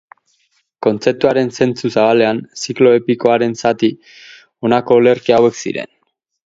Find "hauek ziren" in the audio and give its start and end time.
5.39-5.97